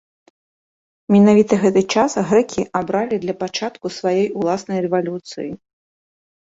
Менавіта 1.15 1.53
гэты 1.65 1.81
час 1.97 2.17
грэкі 2.33 2.67
абралі 2.81 3.23
для 3.29 3.39
пачатку 3.45 3.95
сваёй 4.01 4.27
уласнай 4.43 4.79
рэвалюцыі. 4.89 5.51